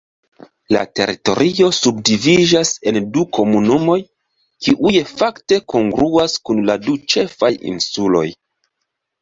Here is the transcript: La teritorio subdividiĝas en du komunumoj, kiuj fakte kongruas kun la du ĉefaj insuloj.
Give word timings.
La 0.75 0.79
teritorio 0.99 1.67
subdividiĝas 1.79 2.71
en 2.91 2.97
du 3.17 3.25
komunumoj, 3.39 3.99
kiuj 4.69 4.95
fakte 5.11 5.61
kongruas 5.75 6.39
kun 6.49 6.65
la 6.71 6.79
du 6.89 6.97
ĉefaj 7.17 7.53
insuloj. 7.75 8.27